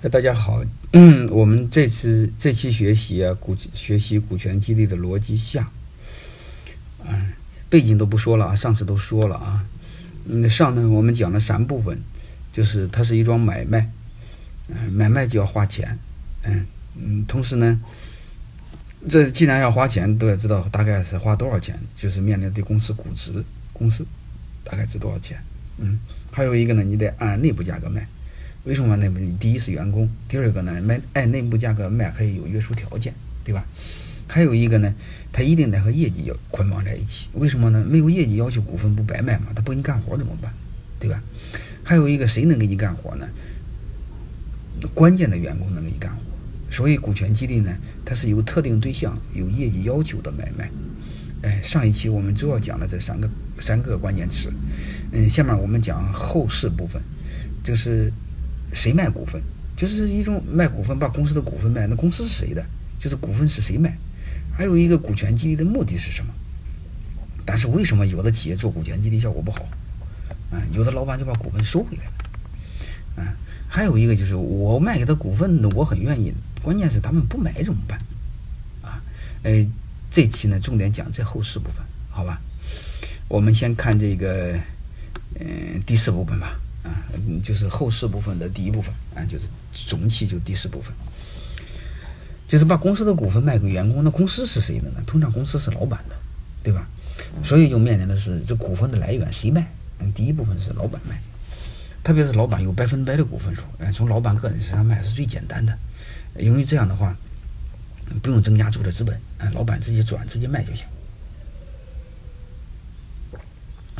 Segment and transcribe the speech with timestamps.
[0.00, 0.64] 哎，大家好，
[1.28, 5.68] 我们这次这期学习啊，股学习股权激励的逻辑下，
[7.04, 7.32] 嗯，
[7.68, 9.66] 背景都不说了啊，上次都说了啊，
[10.26, 11.98] 嗯，上呢我们讲了三部分，
[12.52, 13.90] 就是它是一桩买卖，
[14.68, 15.98] 嗯，买卖就要花钱，
[16.44, 17.80] 嗯嗯，同时呢，
[19.08, 24.06] 这既然要花钱，都要知道大概是花多少钱，就是面临对公司估值，公司
[24.62, 25.42] 大概值多少钱，
[25.78, 25.98] 嗯，
[26.30, 28.06] 还有一个呢，你得按内部价格卖。
[28.64, 29.18] 为什么内部？
[29.40, 33.64] 第一是员工，第二个呢，卖按内部价格卖可以有约束条件，对吧？
[34.26, 34.92] 还有一个呢，
[35.32, 37.28] 它一定得和业绩要捆绑在一起。
[37.32, 37.82] 为什么呢？
[37.88, 39.46] 没有业绩要求，股份不白卖吗？
[39.54, 40.52] 他不给你干活怎么办？
[41.00, 41.22] 对吧？
[41.82, 43.26] 还有一个，谁能给你干活呢？
[44.92, 46.20] 关键的员工能给你干活。
[46.70, 50.70] 所以股权激励呢，它是有特定对象、有业绩要求的买卖。
[51.40, 53.30] 哎，上一期我们主要讲了这三个
[53.60, 54.52] 三个关键词。
[55.12, 57.00] 嗯，下面我们讲后事部分，
[57.64, 58.12] 就是。
[58.72, 59.40] 谁卖股份，
[59.76, 61.86] 就是一种卖股份，把公司的股份卖。
[61.86, 62.64] 那公司是谁的？
[62.98, 63.96] 就是股份是谁卖？
[64.52, 66.32] 还有一个股权激励的目的是什么？
[67.44, 69.60] 但是为什么有的企业做股权激励效果不好？
[70.50, 73.22] 啊，有的老板就把股份收回来了。
[73.22, 73.36] 啊，
[73.68, 77.98] 还有一个就是我卖给他股份，我很愿意，关键是他们不买怎么办？
[78.82, 79.00] 啊，
[79.42, 79.66] 呃，
[80.10, 81.76] 这期呢重点讲这后四部分，
[82.10, 82.40] 好吧？
[83.28, 84.58] 我们先看这个，
[85.38, 86.58] 嗯，第四部分吧。
[87.12, 90.92] 嗯，就是后四部分的第一部分啊，就是总体就第四部分，
[92.46, 94.02] 就是把公司的股份卖给员工。
[94.04, 95.02] 那公司是谁的呢？
[95.06, 96.16] 通常公司是老板的，
[96.62, 96.86] 对吧？
[97.42, 99.66] 所以就面临的是这股份的来源谁卖？
[99.98, 101.20] 嗯，第一部分是老板卖，
[102.04, 105.76] 特别是老板有百分百的股份数，哎，从老板个人身上卖是最简单的，
[106.36, 107.16] 因为这样的话
[108.22, 110.86] 不用增加注册资本，哎，老板直接转直接卖就行，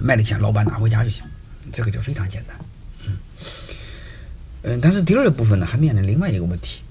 [0.00, 1.24] 卖的钱老板拿回家就行，
[1.72, 2.56] 这个就非常简单。
[4.62, 6.82] 嗯，但是第二部分呢，还面临另外一个问题。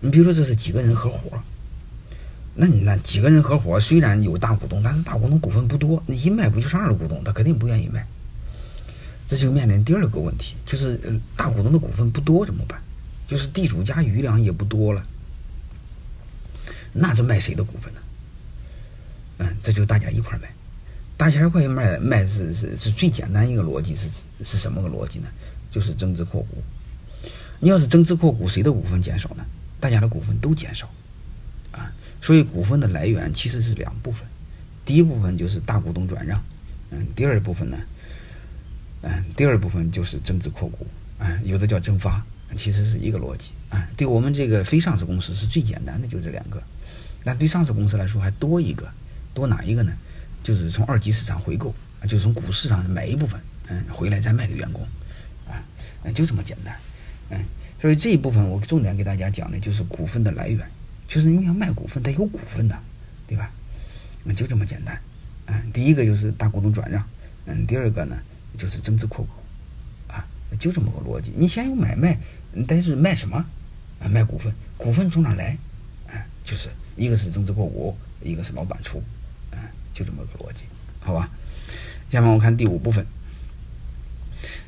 [0.00, 1.38] 你比如说，这是几个人合伙，
[2.54, 7.22] 那你那几个人合伙，虽然有大股东，但是大股东股份不多，你一卖不就是二股东？
[7.24, 8.06] 他肯定不愿意卖。
[9.26, 11.00] 这就面临第二个问题，就是
[11.36, 12.80] 大股东的股份不多怎么办？
[13.26, 15.02] 就是地主家余粮也不多了，
[16.92, 18.00] 那这卖谁的股份呢？
[19.38, 20.48] 嗯，这就大家一块卖，
[21.16, 24.08] 大家一块卖卖是是是最简单一个逻辑是
[24.44, 25.28] 是什么个逻辑呢？
[25.74, 26.62] 就是增资扩股。
[27.58, 29.44] 你要是增资扩股，谁的股份减少呢？
[29.80, 30.88] 大家的股份都减少，
[31.72, 31.90] 啊，
[32.22, 34.24] 所以股份的来源其实是两部分，
[34.84, 36.40] 第一部分就是大股东转让，
[36.90, 37.76] 嗯，第二部分呢，
[39.02, 40.86] 嗯，第二部分就是增资扩股，
[41.18, 42.24] 啊，有的叫增发，
[42.54, 46.62] 其实是一个逻辑，啊，对我们这个非上市公司是最简单的，就这两个，
[47.24, 48.86] 那对上市公司来说还多一个，
[49.34, 49.92] 多哪一个呢？
[50.42, 54.86] 就是从二级市场回购，就是从股市上买一部分，嗯，回来再卖给员工，
[56.04, 56.76] 啊，就这么简单。
[57.30, 57.40] 嗯，
[57.80, 60.60] 所以这一部分我重点给大家讲的就是股份的来源，
[61.08, 62.78] 就是你要卖股份得有股份的，
[63.26, 63.50] 对吧？
[64.22, 64.98] 那就这么简单。
[65.46, 67.02] 嗯，第一个就是大股东转让，
[67.46, 68.16] 嗯，第二个呢
[68.56, 70.24] 就是增资扩股，啊，
[70.58, 71.32] 就这么个逻辑。
[71.36, 72.18] 你先有买卖，
[72.68, 73.36] 但是卖什么？
[74.00, 74.52] 啊，卖股份。
[74.76, 75.56] 股份从哪来？
[76.08, 79.02] 啊，就是一个是增资扩股，一个是老板出，
[79.50, 79.56] 啊，
[79.92, 80.64] 就这么个逻辑，
[81.00, 81.30] 好吧？
[82.10, 83.06] 下面我看第五部分。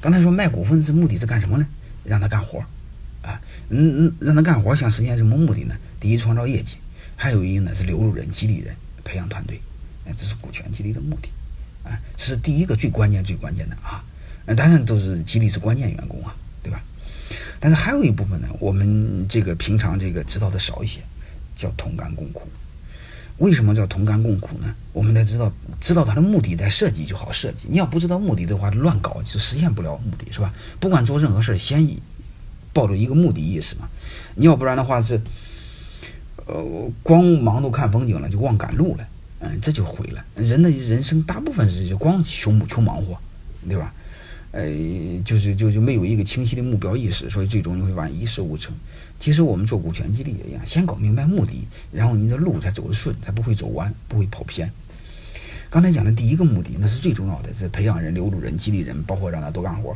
[0.00, 1.66] 刚才说卖股份是目的是干什么呢？
[2.04, 2.60] 让他干活
[3.22, 5.74] 啊，嗯嗯，让他干活想实现什么目的呢？
[5.98, 6.76] 第一，创造业绩；
[7.16, 9.60] 还有一个呢是留住人、激励人、培养团队。
[10.06, 11.28] 哎，这是股权激励的目的，
[11.82, 14.04] 啊，这是第一个最关键、最关键的啊。
[14.54, 16.32] 当然都是激励是关键员工啊，
[16.62, 16.80] 对吧？
[17.58, 21.00] 但是还有一部分呢，我们这个平常这个知道的少一些，
[21.56, 22.46] 叫同甘共苦。
[23.38, 24.74] 为什么叫同甘共苦呢？
[24.92, 27.66] 我们得知道，知道它的目的再设计就好设计。
[27.68, 30.52] 你要不知道目的的话，乱搞就实现不了目的，是吧？
[30.80, 31.86] 不管做任何事儿，先
[32.72, 33.88] 抱着一个目的意识嘛。
[34.34, 35.20] 你要不然的话是，
[36.46, 39.06] 呃，光忙着看风景了，就忘赶路了，
[39.40, 40.24] 嗯，这就毁了。
[40.34, 43.18] 人的人生大部分是就光求求忙活，
[43.68, 43.92] 对吧？
[44.56, 48.74] 呃，就是就就没有一个清晰的目标意识，所以最终你会发现一事无成。
[49.20, 54.72] 其实我们做股权激励也一样，先搞明白目的，然后你的路才走得顺，才不会走弯，不会跑偏。
[55.68, 59.94] 刚才讲的第一个目的，那是最重要的，是培养人、留住人、激励人，包括让他多干活。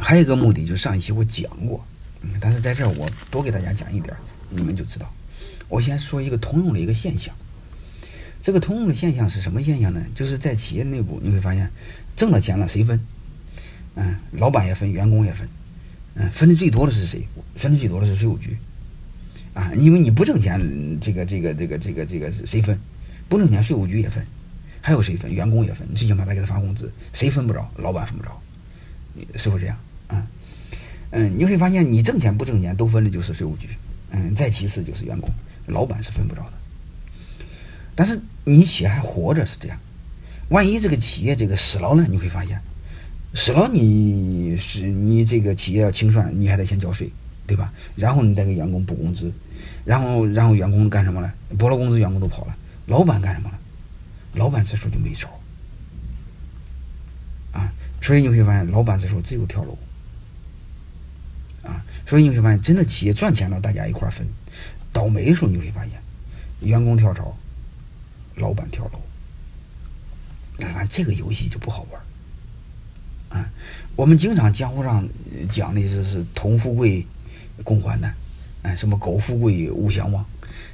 [0.00, 1.84] 还有一个目的，就上一期我讲过，
[2.40, 4.16] 但是在这儿我多给大家讲一点，
[4.48, 5.12] 你们就知道。
[5.68, 7.34] 我先说一个通用的一个现象。
[8.42, 10.02] 这个通用的现象是什么现象呢？
[10.14, 11.70] 就是在企业内部，你会发现，
[12.16, 13.00] 挣了钱了谁分？
[13.94, 15.48] 嗯，老板也分，员工也分。
[16.14, 17.26] 嗯，分的最多的是谁？
[17.54, 18.56] 分的最多的是税务局。
[19.54, 20.60] 啊，因为你不挣钱，
[21.00, 22.76] 这个这个这个这个这个谁分？
[23.28, 24.26] 不挣钱，税务局也分。
[24.80, 25.32] 还有谁分？
[25.32, 25.86] 员工也分。
[25.94, 27.70] 最起码得给他发工资，谁分不着？
[27.76, 28.42] 老板分不着，
[29.38, 29.78] 是不是这样？
[30.08, 30.26] 嗯
[31.10, 33.68] 嗯，你会发现你挣钱不挣钱都分的就是税务局，
[34.10, 35.30] 嗯，再其次就是员工，
[35.66, 36.52] 老板是分不着的。
[37.94, 39.78] 但是你企业还活着是这样，
[40.48, 42.06] 万一这个企业这个死了呢？
[42.08, 42.60] 你会发现，
[43.34, 47.10] 死了你是你这个企业要清算，你还得先交税，
[47.46, 47.72] 对吧？
[47.94, 49.32] 然后你再给员工补工资，
[49.84, 51.32] 然后然后员工干什么呢？
[51.58, 52.56] 补了工资，员工都跑了，
[52.86, 53.58] 老板干什么了？
[54.34, 55.28] 老板这时候就没招
[57.52, 57.70] 啊！
[58.00, 59.78] 所以你会发现，老板这时候只有跳楼
[61.62, 61.84] 啊！
[62.06, 64.26] 所以你会发现，真的企业赚钱了，大家一块分；
[64.92, 65.92] 倒霉的时候，你会发现，
[66.60, 67.36] 员工跳槽。
[68.36, 69.00] 老板跳楼，
[70.58, 72.00] 你看这个游戏就不好玩
[73.40, 73.48] 啊！
[73.96, 75.06] 我们经常江湖上
[75.50, 77.06] 讲的就是“同富贵，
[77.62, 78.14] 共患难”，
[78.62, 80.24] 哎，什么“苟富贵，勿相忘”，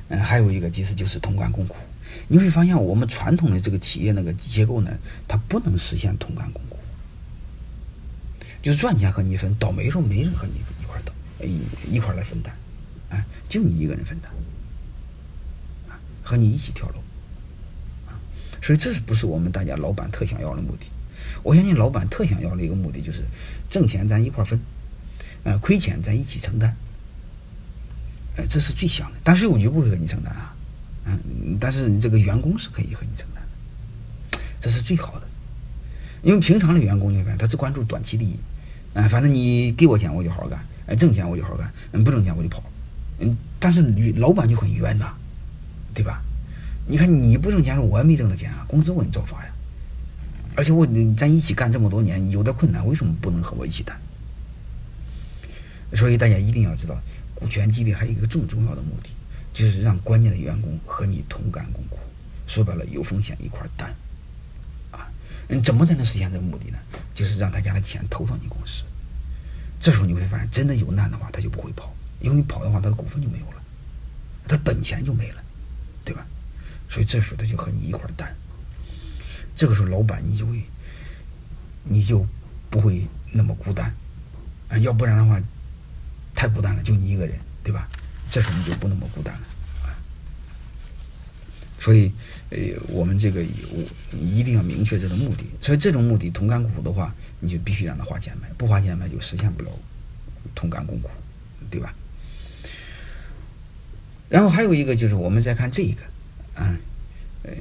[0.08, 1.76] 嗯，还有一个其实就是“同甘共苦”。
[2.26, 4.90] 你会发现，我们传统的这个企业那个结构呢，
[5.26, 6.78] 它不能实现同甘共苦，
[8.62, 11.12] 就是赚钱和你分，倒霉时候没人和你一块倒，
[11.44, 11.60] 一
[11.96, 12.54] 一块来分担，
[13.10, 14.32] 哎，就你一个人分担，
[15.88, 16.94] 啊，和你一起跳楼。
[18.62, 20.86] 所以这是不是我们大家老板特想要的目的？
[21.42, 23.22] 我相信老板特想要的一个目的就是
[23.70, 24.58] 挣钱咱一块分，
[25.44, 26.74] 呃，亏钱咱一起承担，
[28.36, 29.16] 呃，这是最想的。
[29.22, 30.54] 但税务局不会和你承担啊，
[31.04, 33.42] 嗯，但是你这个员工是可以和你承担
[34.30, 35.26] 的，这是最好的。
[36.22, 38.36] 因为平常的员工你看他只关注短期利益，
[38.94, 41.72] 啊，反正你给我钱我就好好干，哎，挣钱我就好好干，
[42.04, 42.62] 不挣钱我就跑，
[43.20, 43.82] 嗯，但是
[44.16, 45.12] 老板就很冤呐，
[45.94, 46.22] 对吧？
[46.90, 49.52] 你看你不挣钱，我也没挣到钱啊，工资我给你照发呀。
[50.56, 53.94] 而且我咱一起干这么多年，有点困难，为什么不能和我一起担？
[55.94, 56.98] 所以大家一定要知道，
[57.34, 59.10] 股权激励还有一个重重要的目的，
[59.52, 61.98] 就是让关键的员工和你同甘共苦。
[62.46, 63.94] 说白了，有风险一块担，
[64.90, 65.06] 啊，
[65.46, 66.78] 你，怎么才能实现这个目的呢？
[67.14, 68.82] 就是让大家的钱投到你公司。
[69.78, 73.62] 这时候你会发现，真的有难的话，他就不会跑，因为你跑的话，他的股份就没有了，
[74.48, 75.42] 他本钱就没了，
[76.88, 78.34] 所以这时候他就和你一块儿担，
[79.54, 80.62] 这个时候老板你就会，
[81.84, 82.26] 你就
[82.70, 83.92] 不会那么孤单，
[84.68, 85.40] 啊，要不然的话
[86.34, 87.88] 太孤单了，就你一个人，对吧？
[88.30, 89.40] 这时候你就不那么孤单了，
[89.82, 89.92] 啊。
[91.80, 92.12] 所以，
[92.50, 92.58] 呃，
[92.88, 95.44] 我们这个我一定要明确这个目的。
[95.60, 99.70] 所以这种目的同甘共苦的话，你就必须让他花钱买，不花钱买就实现不了
[100.54, 101.10] 同甘共苦，
[101.70, 101.94] 对吧？
[104.28, 106.02] 然后还有一个就是我们再看这一个。
[106.58, 106.74] 啊，
[107.44, 107.52] 嗯，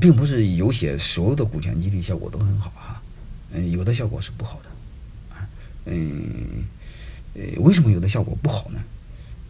[0.00, 3.02] 并不是有些所有的股权激励效果都很好哈，
[3.52, 4.70] 嗯，有的效果是不好的，
[5.84, 6.64] 嗯，
[7.34, 8.80] 呃，为什么有的效果不好呢？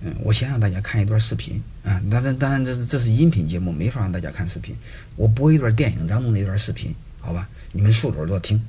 [0.06, 4.74] 嗯，我先让大家看一段视频啊，当然，当然，这是这是音频节目，没法让大家看视频，
[5.16, 7.48] 我播一段电影当中的一段视频，好吧？
[7.72, 8.60] 你们竖着耳朵听。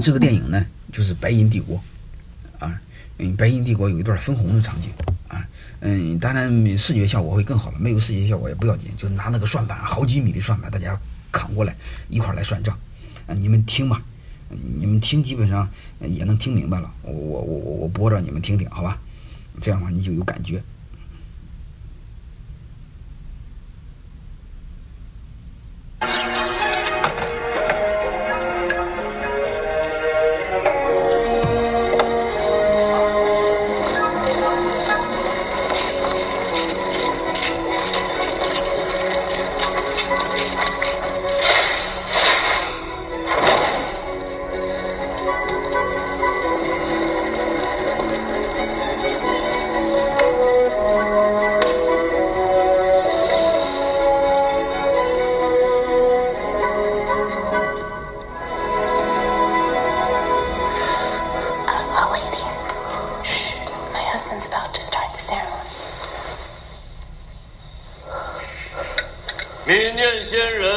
[0.00, 1.82] 这个电影呢，就是《白银帝国》，
[2.64, 2.80] 啊，
[3.18, 4.90] 嗯，《白银帝国》有一段分红的场景。
[5.28, 5.46] 啊
[5.80, 7.78] 嗯，当然视觉效果会更好了。
[7.78, 10.98] 没有视觉效果也不要紧，就拿那个算盘，好几米的算盘，大家
[11.30, 11.76] 扛过来
[12.08, 12.78] 一块来算账。
[13.26, 14.02] 啊，你们听吧，
[14.78, 15.68] 你们听基本上
[16.00, 16.90] 也能听明白了。
[17.02, 18.98] 我我我我播着你们听听，好吧？
[19.60, 20.62] 这样的话你就有感觉。
[70.26, 70.75] 仙人。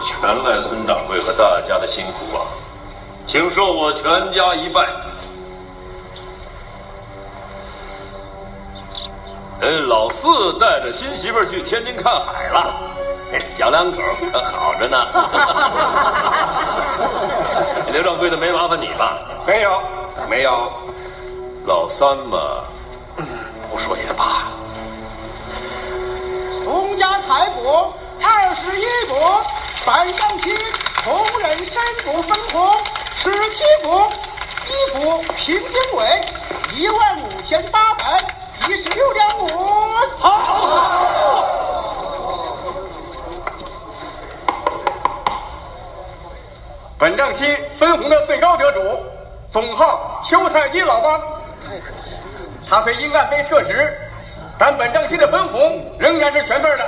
[0.00, 2.46] 全赖孙掌柜和大家的辛苦啊！
[3.26, 4.86] 请受我全家一拜。
[9.60, 12.74] 哎老四带着新媳妇去天津看海了，
[13.56, 13.98] 小两口
[14.30, 15.06] 可好着呢。
[17.92, 19.18] 刘掌柜的没麻烦你吧？
[19.46, 19.80] 没有，
[20.28, 20.70] 没有。
[21.66, 22.38] 老三嘛，
[23.70, 24.48] 不说也罢。
[27.22, 27.92] 财帛
[28.22, 29.14] 二十一亩，
[29.86, 30.54] 本正期
[31.02, 32.76] 同人申府分红
[33.14, 34.10] 十七府，
[34.66, 36.20] 一府平均为
[36.74, 38.20] 一万五千八百
[38.68, 39.48] 一十六点五。
[40.18, 40.30] 好。
[46.98, 48.80] 本正期分红的最高得主，
[49.50, 51.20] 总号邱太基老帮。
[52.68, 53.96] 他虽因案被撤职，
[54.58, 56.84] 但本账期的分红仍然是全份的。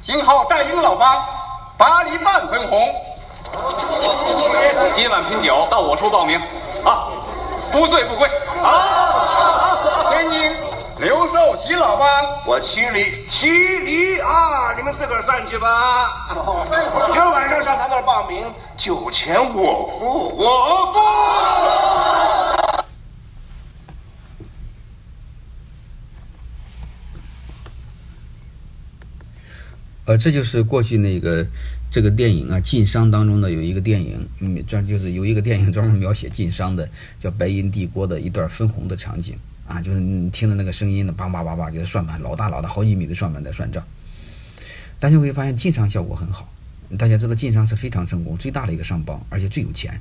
[0.00, 1.24] 今后戴英老帮
[1.78, 2.94] 八厘半分红。
[4.92, 6.40] 今晚拼酒到我处报名，
[6.84, 7.08] 啊，
[7.70, 8.28] 不醉不归。
[8.60, 10.56] 好，天津
[10.98, 12.08] 刘寿喜老帮，
[12.46, 14.74] 我七厘，七厘啊！
[14.76, 16.28] 你们自个儿算去吧。
[17.10, 22.61] 今儿晚上上他那儿报名，酒钱我付，我付。
[30.04, 31.46] 呃，这就是过去那个
[31.90, 36.88] 这个电影啊，晋商当中的有一个电影，嗯，专就是有一个电影专门描写晋商的，
[37.20, 43.84] 叫《白银帝国》的一段分红的场景啊，就是你听的那个声音呢，叭叭叭叭，就是算盘老大老大好几米的算盘在算账。
[44.98, 46.52] 大家会发现晋商效果很好，
[46.98, 50.00] 大家知道晋商是非常成功、最大的一个商帮，而且最有钱。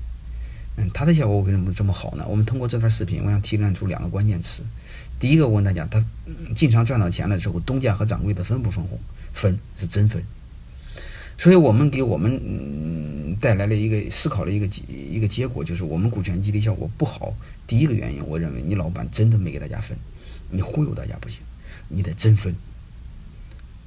[0.77, 2.25] 嗯，它的效果为什么这么好呢？
[2.27, 4.63] 我们通过这段视频，我想提炼出两个关键词。
[5.19, 6.03] 第一个，我问大家，他
[6.55, 8.99] 进场赚到钱了之后，东家和掌柜的分不分红？
[9.33, 10.21] 分是真分，
[11.37, 17.33] 所以我们给我们嗯带来了一个思考的一个结一个结果，就是我们股权激励效果不好。
[17.65, 19.97] 第一个原因，我认为你老板真的没给大家分，
[20.49, 21.39] 你忽悠大家不行，
[21.87, 22.53] 你得真分。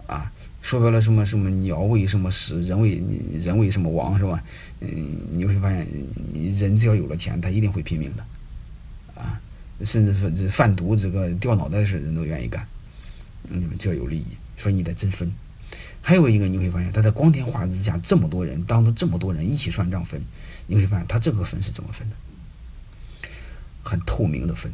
[0.06, 0.32] 啊，
[0.64, 2.98] 说白了什么什么鸟为什么死，人为
[3.38, 4.42] 人为什么亡是吧？
[4.80, 4.88] 嗯，
[5.30, 5.86] 你会发现，
[6.58, 8.24] 人只要有了钱，他一定会拼命的，
[9.14, 9.38] 啊，
[9.84, 12.66] 甚至说这贩毒这个掉脑袋的事，人都愿意干。
[13.42, 14.26] 你们只要有利益。
[14.56, 15.30] 所以你得真分，
[16.00, 20.22] 还有一个你会发现，他在光天化日之下，这么多人当着这么多人一起算账分，
[20.66, 22.16] 你会发现他这个分是怎么分的？
[23.82, 24.72] 很透明的分，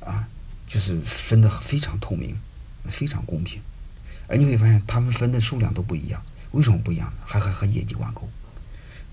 [0.00, 0.28] 啊，
[0.66, 2.36] 就是分的非常透明，
[2.90, 3.62] 非常公平，
[4.28, 7.18] 而你会发现他们分的数量都不一样，为什么不一样呢？
[7.24, 8.28] 还还和业绩挂钩，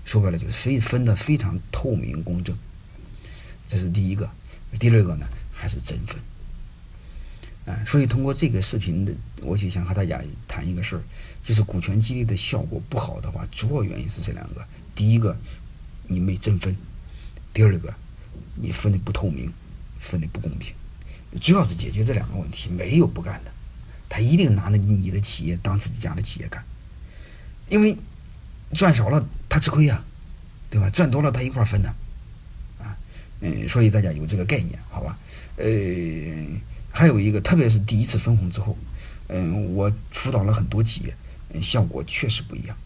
[0.04, 2.56] 说白了就是非分的非常透明公正，
[3.68, 4.28] 这是第一个，
[4.78, 6.18] 第二个呢还是真分。
[7.66, 11.02] 啊，所以通过这个视频的，我就想和大家谈一个事儿，
[11.42, 14.62] 就是股权激励的效果不好的话，主要原因是这两个：
[14.94, 15.34] 第一个，
[16.06, 16.74] 你没真分；
[17.54, 17.94] 第二个，
[18.54, 19.50] 你分的不透明，
[19.98, 20.74] 分的不公平。
[21.40, 23.53] 主要是解决这两个问题，没有不干的。
[24.08, 26.64] 他一定拿着你的企业当自己家的企业干，
[27.68, 27.96] 因为
[28.72, 30.02] 赚少了他吃亏呀，
[30.70, 30.90] 对吧？
[30.90, 31.94] 赚多了他一块分呢，
[32.80, 32.96] 啊，
[33.40, 35.18] 嗯，所以大家有这个概念，好吧？
[35.56, 35.64] 呃。
[36.96, 38.78] 还有一个，特别是第一次分红之后，
[39.26, 42.76] 嗯，我辅导了很多企业，效果确实不一样，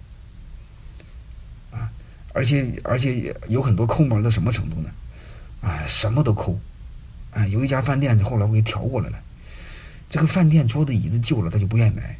[1.70, 1.92] 啊，
[2.32, 4.90] 而且而且有很多抠门到什么程度呢？
[5.60, 6.58] 啊，什么都抠，
[7.32, 9.20] 啊，有一家饭店后来我给调过来了，
[10.08, 12.18] 这个饭店桌子椅子旧了，他就不愿意买，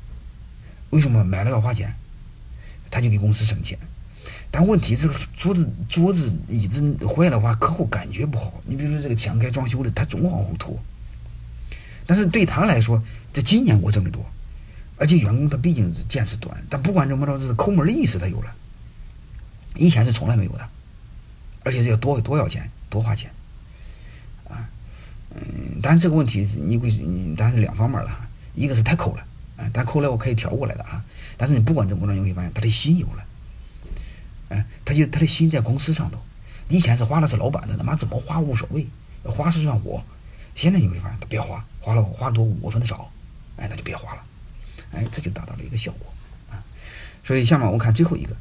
[0.91, 1.25] 为什么？
[1.25, 1.95] 买了要花钱，
[2.91, 3.79] 他就给公司省钱，
[4.51, 8.53] 但问题这个桌子桌子椅子坏的话，客户感觉不好。
[8.67, 10.79] 你比如说这个墙该装修的，他总往后拖。
[12.07, 13.03] 但是对他来说，
[13.33, 14.25] 这今年我挣得多，
[14.97, 18.55] 而且员工他毕竟是见识短，但不管怎么着，这是抠门的意识他有了，
[19.77, 20.69] 以前是从来没有的，
[21.65, 23.31] 而且这要多多要钱，多花钱，
[25.35, 29.25] 嗯，当然这个问题是你会，你当然是两方面了，一个是太抠了，
[29.57, 31.05] 啊，但抠了我可以调过来的啊，
[31.37, 33.25] 但是你不管怎么着，你会发现他的心有了，
[34.49, 36.19] 哎，他就他的心在公司上头，
[36.69, 38.87] 以前是花的是老板的，他妈怎么花无所谓，
[39.25, 40.03] 花是算我。
[40.55, 43.11] 现在你会发现，他别花，花了我花的多，我分的少，
[43.57, 44.23] 哎，那就别花了，
[44.93, 46.13] 哎，这就达到了一个效果
[46.51, 46.65] 啊。
[47.23, 48.35] 所以下面我看最后一个，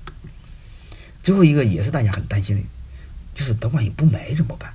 [1.21, 2.63] 最后一个也是大家很担心的，
[3.35, 4.73] 就是等万一不买怎么办？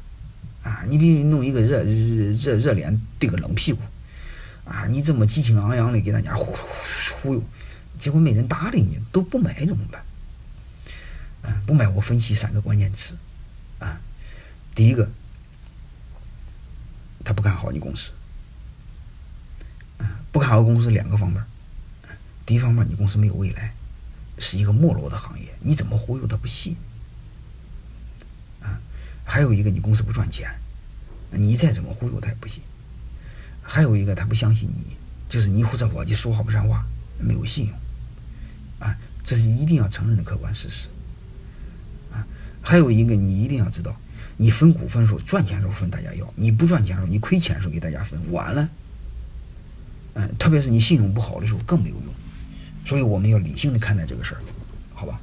[0.62, 3.80] 啊，你比如弄一个热热热脸对个冷屁股，
[4.64, 6.56] 啊，你这么激情昂扬的给大家忽
[7.20, 7.42] 忽悠，
[7.98, 10.02] 结果没人搭理你，都不买怎么办？
[11.42, 13.16] 啊，不买我分析三个关键词，
[13.78, 14.00] 啊，
[14.74, 15.08] 第一个。
[17.24, 18.10] 他不看好你公司，
[19.98, 21.40] 啊，不看好公司两个方面，
[22.44, 23.72] 第一方面你公司没有未来，
[24.38, 26.74] 是一个没落的行业，你怎么忽悠他不信？
[29.32, 30.46] 还有一个你公司不赚钱，
[31.30, 32.60] 你再怎么忽悠他也不行，
[33.62, 34.94] 还有一个他不相信你，
[35.26, 36.84] 就是你胡扯伙计说话不算话，
[37.18, 37.74] 没有信用，
[38.78, 40.86] 啊，这是一定要承认的客观事实。
[42.12, 42.26] 啊，
[42.60, 43.96] 还有一个你一定要知道，
[44.36, 48.68] 你分股份时候赚钱时候分大家要，你不赚钱时候你亏钱时候给大家分，晚了。
[50.12, 52.14] 嗯，特别是你信用不好的时候更没有用，
[52.84, 54.42] 所以我们要理性的看待这个事儿，
[54.92, 55.18] 好吧？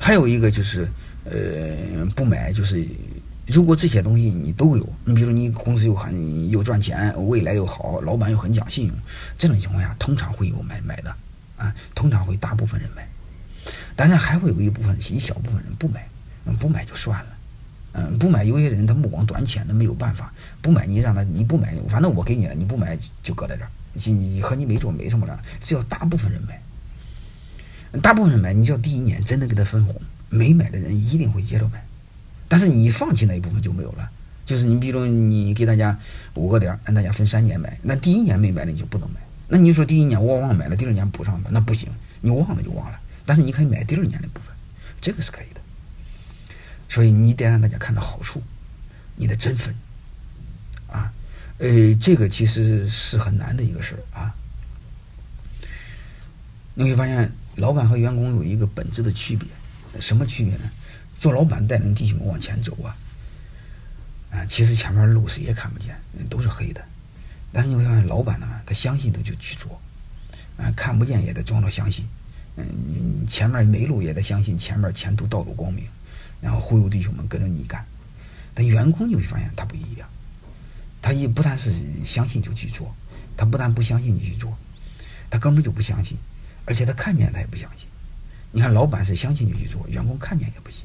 [0.00, 0.88] 还有一个就是，
[1.30, 2.86] 呃，不买就是，
[3.46, 8.96] 如果这些东西你都有，你比如你公司又很又赚钱，未来又好，老板又很讲信用，
[9.36, 11.14] 这种情况下通常会有买买的，
[11.56, 13.06] 啊，通常会大部分人买，
[13.96, 16.06] 当然还会有一部分一小部分人不买，
[16.46, 17.26] 嗯不买就算了。
[17.92, 20.32] 嗯，不买，有些人他目光短浅，那没有办法。
[20.60, 25.40] 不买，你让他你不买，反正我给你了，你不买就搁在这儿，你你和你没做没什么了。
[25.64, 26.60] 只要大部分人买，
[28.00, 31.84] 大部分人买，你只要第一年真的给他分红，没买的人一定会接着买。
[32.48, 34.08] 但是你放弃那一部分就没有了。
[34.46, 35.98] 就是你比如你给大家
[36.32, 39.20] 五个点，让大家分三年买，那第一年没买的你就不能买。
[39.46, 41.88] 那你说第一年我忘买了，第二年补上吧，那不行，
[42.22, 42.98] 你忘了就忘了。
[43.26, 44.54] 但是你可以买第二年的部分，
[45.02, 45.60] 这个是可以的。
[46.88, 48.42] 所以你得让大家看到好处，
[49.16, 49.74] 你的真分，
[50.90, 51.12] 啊，
[51.58, 54.34] 呃，这个其实是很难的一个事儿啊。
[56.72, 59.46] 你会发现，老板和员工有一个本质的区别，
[60.00, 60.70] 什么区别呢？
[61.18, 62.96] 做老板带领弟兄们往前走啊，
[64.30, 65.96] 啊，其实前面路谁也看不见，
[66.28, 66.84] 都是黑的。
[67.52, 69.80] 但是你会发现，老板呢，他相信他就去做，
[70.56, 72.06] 啊，看不见也得装作相信，
[72.56, 75.84] 嗯，你前面没路也得相信前面前途道路光明。
[76.40, 77.84] 然后忽悠弟兄们跟着你干，
[78.54, 80.08] 但员工你会发现他不一样，
[81.02, 81.72] 他也不但是
[82.04, 82.94] 相信就去做，
[83.36, 84.56] 他不但不相信你去做，
[85.28, 86.16] 他根本就不相信，
[86.64, 87.88] 而且他看见他也不相信。
[88.50, 90.82] 你看，老板是相信你去做，员工看见也不行，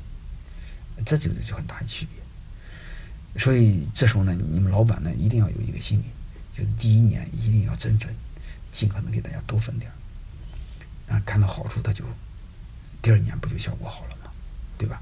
[1.05, 3.41] 这就是很大的区别。
[3.41, 6.05] 所以这时候呢，你们老板呢一定要有一个心理，
[6.55, 8.13] 就是第一年一定要真分，
[8.71, 9.89] 尽可能给大家多分点
[11.07, 12.03] 儿，啊，看到好处他就
[13.01, 14.31] 第二年不就效果好了吗？
[14.77, 15.01] 对吧？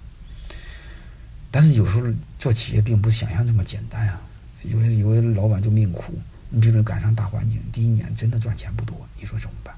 [1.49, 2.07] 但是有时候
[2.39, 4.21] 做企业并不是想象这么简单啊，
[4.63, 6.13] 有的有的老板就命苦，
[6.49, 9.75] 你比如赶上大环境，第一年真的赚钱不多，你说怎么办？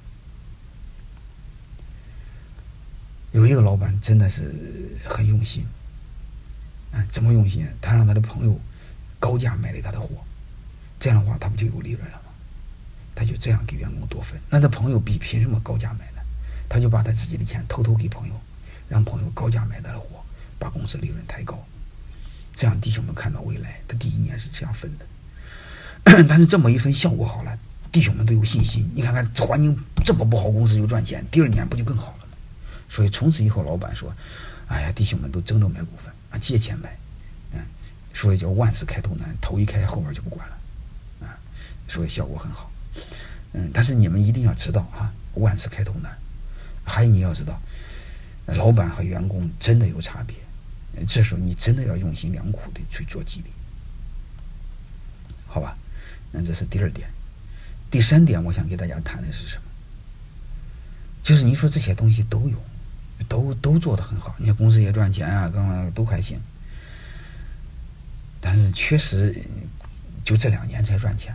[3.33, 4.55] 有一个老板真的是
[5.03, 5.65] 很用心，
[6.91, 7.67] 啊，怎么用心？
[7.81, 8.57] 他让他的朋友
[9.19, 10.07] 高价买了他的货，
[10.99, 12.31] 这样的话他不就有利润了吗？
[13.13, 16.21] 他就这样给员工多分，那他朋友比凭什么高价买呢？
[16.69, 18.33] 他就把他自己的钱偷偷给朋友，
[18.87, 20.23] 让朋友高价买他的货。
[20.59, 21.61] 把公司利润抬高，
[22.55, 26.23] 这样弟兄们看到未来，他第一年是这样分的。
[26.25, 27.59] 但是这么一分效果好了，
[27.91, 28.89] 弟兄们都有信心。
[28.95, 32.22] 你看看环境这么不好，公司又赚钱，第二年不就更好了？
[32.93, 34.13] 所以从此以后，老板说
[34.69, 36.95] ：“哎呀，弟兄们都争着买股份啊，借钱买，
[37.51, 37.59] 嗯，
[38.13, 40.57] 所以叫万事开头难，头一开后边就不管了，
[41.25, 41.33] 啊，
[41.87, 42.71] 所以效果很好。
[43.53, 46.15] 嗯，但是你们一定要知道啊，万事开头难，
[46.83, 47.59] 还有你要知道，
[48.45, 50.37] 老板和员工真的有差别。”
[51.07, 53.47] 这时候你真的要用心良苦的去做激励，
[55.47, 55.75] 好吧？
[56.31, 57.09] 那这是第二点。
[57.89, 59.63] 第三点，我想给大家谈的是什么？
[61.23, 62.63] 就是你说这些东西都有，
[63.27, 66.39] 都都做的很好，你看公司也赚钱啊，刚刚都还行。
[68.41, 69.41] 但是确实
[70.23, 71.33] 就这两年才赚钱，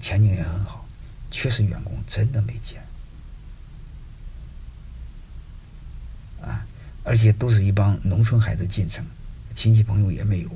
[0.00, 0.86] 前景也很好，
[1.30, 2.82] 确实员工真的没钱
[6.40, 6.66] 啊。
[7.04, 9.04] 而且都是一帮农村孩子进城，
[9.54, 10.50] 亲戚朋友也没有，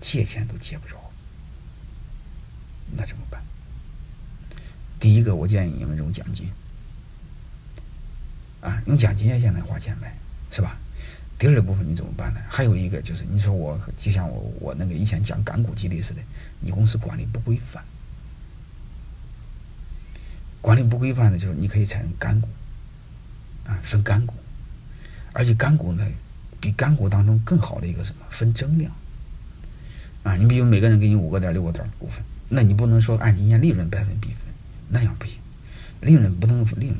[0.00, 0.94] 借钱都借不着，
[2.96, 3.42] 那怎么办？
[5.00, 6.46] 第一个，我建议你们用奖金，
[8.90, 10.12] 用奖金现在花钱买，
[10.50, 10.76] 是吧？
[11.38, 12.40] 第二部分你怎么办呢？
[12.48, 16.20] 还有一个就是，你说我就像我我那个以前讲干股激励似的，
[16.58, 17.82] 你公司管理不规范，
[20.60, 22.48] 管理不规范的就是你可以采用干股，
[23.64, 24.34] 啊，分干股。
[25.32, 26.04] 而且干股呢，
[26.60, 28.90] 比干股当中更好的一个什么分增量
[30.24, 30.34] 啊？
[30.34, 34.38] 你比如每个人给你五个点、六个点的股份，那你不能说按今年利润百分比分，
[34.88, 35.38] 那样不行。
[36.00, 36.96] 利润不能利润，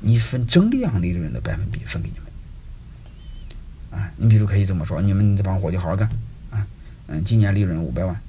[0.00, 4.10] 你分增量利润的百分比分给你们啊。
[4.16, 6.08] 你比如可以这么说：你们这帮伙计好好干
[6.50, 6.66] 啊，
[7.08, 8.20] 嗯，今年利润五百万，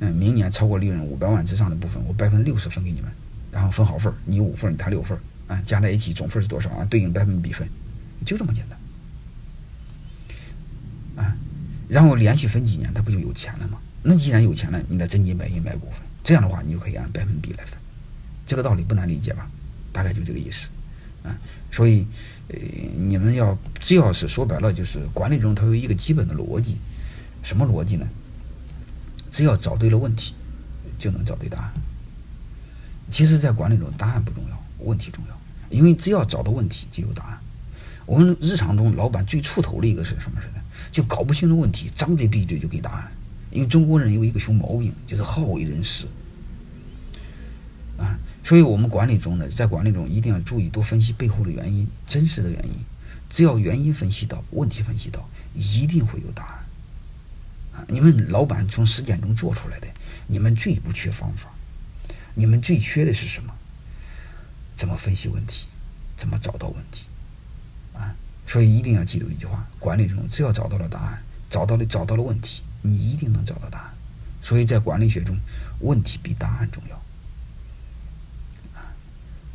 [0.00, 3.10] 嗯，明年超过利润五百万之上的部分，我百分之六十分给你们，
[3.50, 6.84] 然后分好份你五份他六份啊，加在一起总份是多少啊？
[6.84, 7.68] 对应百分比分，
[8.24, 8.78] 就这么简单。
[11.24, 11.36] 啊，
[11.88, 13.78] 然后连续分几年，他不就有钱了吗？
[14.02, 17.78] 那既然有钱了，你再真金白银买股份，这样的话，你就可以按百分比来分。
[18.44, 19.48] 这个道理不难理解吧？
[19.92, 20.68] 大概就这个意思。
[21.24, 21.36] 啊，
[21.70, 22.06] 所以，
[22.48, 22.58] 呃，
[22.96, 26.76] 你们要只要是说白了，就是管理中它有一个基本的逻辑，
[27.42, 28.06] 什么逻辑呢？
[29.30, 30.34] 只要找对了问题，
[30.98, 31.72] 就能找对答案。
[33.10, 35.38] 其实，在管理中，答案不重要，问题重要，
[35.70, 37.38] 因为只要找到问题，就有答案。
[38.04, 40.60] 我们日常中，老板最出头的一个是什么事呢？
[40.90, 43.12] 就搞不清楚问题，张嘴闭嘴就给答案。
[43.50, 46.06] 因为中国人有一个熊毛病，就是好为人师。
[48.44, 52.72] 所以我们管理中呢，在管理中一定要注意多分析背后的原因，真实的原因。
[53.30, 56.58] 只要原因分析到，问题分析到，一定会有答案。
[57.74, 59.86] 啊，你们老板从实践中做出来的，
[60.26, 61.48] 你们最不缺方法，
[62.34, 63.54] 你们最缺的是什么？
[64.76, 65.66] 怎么分析问题？
[66.16, 67.04] 怎么找到问题？
[67.94, 68.14] 啊，
[68.46, 73.90] 所以一定要记住一句话：管理中只要找到了答案，找到了找到了问题，你一定能找到答案。
[74.42, 75.38] 所以在管理学中，
[75.80, 77.02] 问题比答案重要。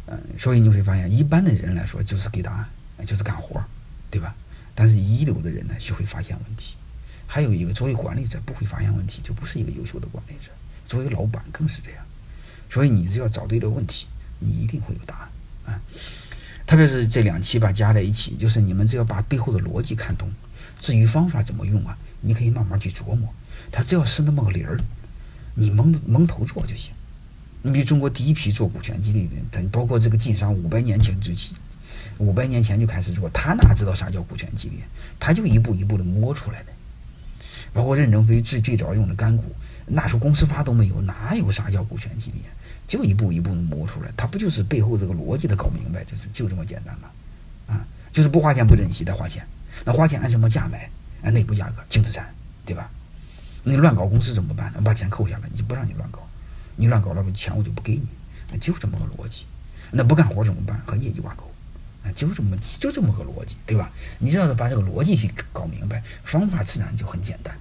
[0.07, 3.61] 嗯，所以你会发现，一般的人来说就是给答案，就是干活，
[4.09, 4.33] 对吧？
[4.73, 6.75] 但是一流的人呢，学会发现问题。
[7.25, 10.49] 还有一个，作为管理者不会发现问题，就不是一个优秀的管理者。
[10.85, 12.05] 作为老板更是这样。
[12.69, 14.07] 所以你只要找对了问题，
[14.39, 15.29] 你一定会有答
[15.65, 15.81] 案啊。
[16.65, 20.31] 特别是这两期吧加在一起，就是你们只要把背后的逻辑看懂，
[20.79, 23.33] 至于方法怎么用啊，你可以慢慢去琢磨。
[23.71, 24.79] 它只要是那么个理儿，
[25.55, 26.93] 你蒙蒙头做就行。
[27.61, 31.55] 你比如中国第一批做股权激励的人，他包括这个晋商五百年前就起，
[32.17, 34.79] 五百年前就开始做，他哪知道啥叫股权激励？
[35.19, 36.71] 他就一步一步的摸出来的。
[37.73, 39.43] 包括任正非最最早用的干股，
[39.85, 42.37] 那时候公司法都没有，哪有啥叫股权激励？
[42.87, 47.09] 就一步一步的摸出来，他不就是背后这个逻辑的搞明白，就是就这么简单吗？
[47.67, 49.45] 啊，就是不花钱不珍惜，的花钱，
[49.83, 50.89] 那花钱按什么价买？
[51.23, 52.25] 按内部价格净资产，
[52.65, 52.89] 对吧？
[53.63, 54.71] 你乱搞公司怎么办？
[54.83, 56.26] 把钱扣下来，你不让你乱搞，
[56.77, 59.43] 你乱搞了钱我就不给你，就这么个逻辑。
[59.91, 60.79] 那不干活怎么办？
[60.85, 61.43] 和业绩挂钩，
[62.03, 63.91] 啊，就这么就这么个逻辑，对吧？
[64.19, 67.53] 你只要把这个逻辑去搞明白，方法自然就很简单。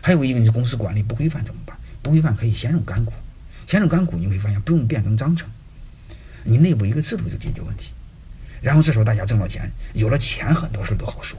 [0.00, 1.76] 还有一个，你公司管理不规范怎么办？
[2.00, 3.12] 不规范可以先用干股。
[3.66, 5.48] 先用干股，你会发现不用变更章程，
[6.44, 7.90] 你内部一个制度就解决问题。
[8.60, 11.38] 然后这时候大家挣了钱，有了钱很多事都好说，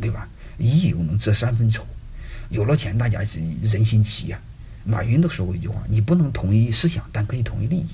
[0.00, 0.28] 对吧？
[0.58, 1.86] 一又能遮三分丑，
[2.48, 4.40] 有了钱大家是人心齐呀。
[4.84, 7.86] 马云都说过一句话：你不能统一思想，但可以统一利益。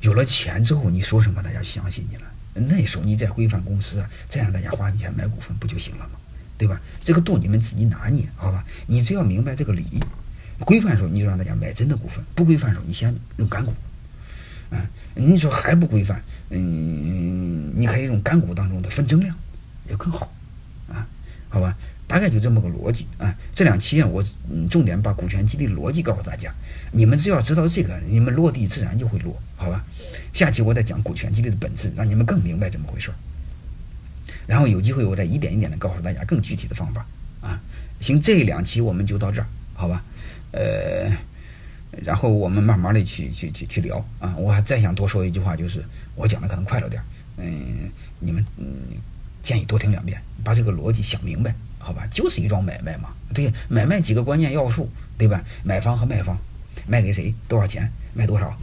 [0.00, 2.22] 有了钱之后，你说什么大家相信你了。
[2.54, 6.18] 那时候你再规范公司啊，再让大家花钱买股份不就行了吗？
[6.58, 6.80] 对吧？
[7.00, 8.64] 这个度你们自己拿捏，好吧？
[8.86, 9.84] 你只要明白这个理。
[10.60, 13.72] 规范的时候你就让大家买真的股份，不规范的时候你先用干股，
[14.70, 19.34] 啊，你说还不规范，嗯，你可以用干股当中的分增量，
[19.88, 20.30] 也更好，
[20.88, 21.06] 啊，
[21.48, 21.74] 好吧，
[22.10, 23.32] 大概就这么个逻辑啊。
[23.54, 24.20] 这两期啊，我
[24.50, 26.52] 嗯重点把股权激励逻辑告诉大家，
[26.90, 29.84] 你们只要知道这个，你们落地自然就会落，好吧？
[30.32, 33.14] 下期我再讲股权激励的本质，让你们更明白怎么回事儿。
[34.48, 37.06] 然后有机会我再一点一点的告诉大家更具体的方法
[37.40, 37.60] 啊。
[38.00, 40.02] 行，这两期我们就到这儿，好吧？
[40.50, 41.08] 呃，
[42.02, 44.34] 然后我们慢慢的去去去去聊啊！
[44.36, 45.84] 我还再想多说一句话，就是
[46.16, 47.00] 我讲的可能快了点
[47.36, 48.66] 嗯，你们嗯
[49.42, 52.06] 建议多听两遍，把这个逻辑想明白，好吧？
[52.10, 54.88] 就是一桩买卖嘛，对，买卖几个关键要素，
[55.18, 55.42] 对吧？
[55.64, 56.38] 买方和卖方，
[56.86, 58.56] 卖给谁，多少钱，卖多少，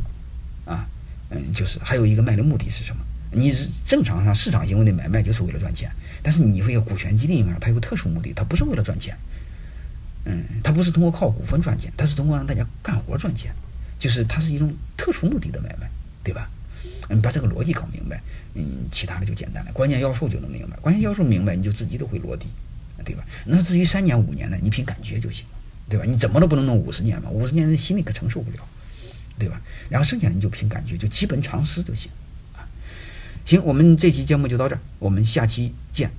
[0.65, 0.87] 啊，
[1.31, 3.03] 嗯，就是还有一个卖的目的是什么？
[3.31, 5.91] 你是正常上市场行为的买卖就是为了赚钱，
[6.23, 7.57] 但是你会有股权激励嘛？
[7.59, 9.17] 它有特殊目的，它不是为了赚钱。
[10.25, 13.51] 嗯，它不是通过靠股份赚钱，它是通过让大家干活赚钱，
[13.97, 15.89] 就是它是一种特殊目的的买卖，
[16.23, 16.49] 对吧？
[17.09, 18.21] 你把这个逻辑搞明白，
[18.53, 22.47] 嗯，其他的就简单了，关键要素就能明白，关键要素明白，你就自己都会落地，
[23.07, 23.23] 对吧？
[23.45, 25.45] 那至于三年五年的，你凭感觉就行，
[25.87, 26.03] 对吧？
[26.05, 28.57] 你怎么都不能弄五十年嘛，五十年人心里可承受不了，
[29.39, 29.61] 对吧？
[29.87, 32.11] 然后剩下你就凭感觉，就基本常识就行
[32.53, 32.67] 啊。
[33.45, 36.11] 行，我们这期节目就到这儿，我们下期见。